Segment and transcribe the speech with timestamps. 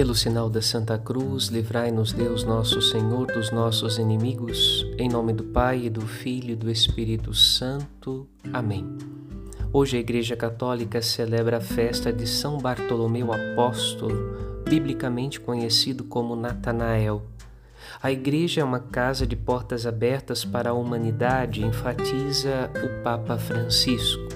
[0.00, 5.44] Pelo sinal da Santa Cruz, livrai-nos Deus nosso Senhor dos nossos inimigos, em nome do
[5.44, 8.26] Pai e do Filho e do Espírito Santo.
[8.50, 8.96] Amém.
[9.70, 17.22] Hoje a Igreja Católica celebra a festa de São Bartolomeu Apóstolo, biblicamente conhecido como Natanael.
[18.02, 24.30] A Igreja é uma casa de portas abertas para a humanidade, enfatiza o Papa Francisco.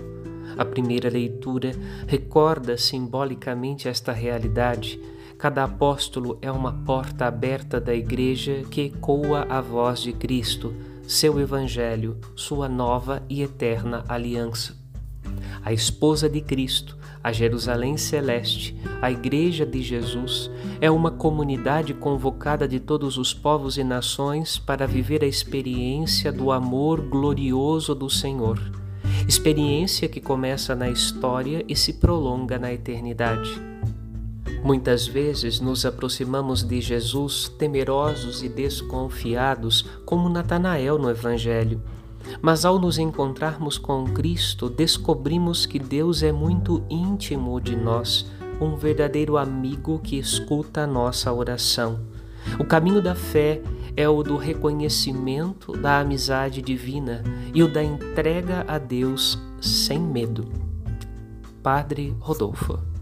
[0.59, 1.73] A primeira leitura
[2.07, 5.01] recorda simbolicamente esta realidade
[5.39, 10.75] Cada apóstolo é uma porta aberta da Igreja que ecoa a voz de Cristo,
[11.07, 14.77] seu Evangelho, sua nova e eterna aliança.
[15.63, 22.69] A esposa de Cristo, a Jerusalém Celeste, a Igreja de Jesus, é uma comunidade convocada
[22.69, 28.59] de todos os povos e nações para viver a experiência do amor glorioso do Senhor.
[29.27, 33.74] Experiência que começa na história e se prolonga na eternidade.
[34.63, 41.83] Muitas vezes nos aproximamos de Jesus temerosos e desconfiados, como Natanael no Evangelho.
[42.41, 48.27] Mas ao nos encontrarmos com Cristo, descobrimos que Deus é muito íntimo de nós,
[48.61, 52.01] um verdadeiro amigo que escuta a nossa oração.
[52.59, 53.61] O caminho da fé
[53.97, 60.49] é o do reconhecimento da amizade divina e o da entrega a Deus sem medo.
[61.63, 62.94] Padre Rodolfo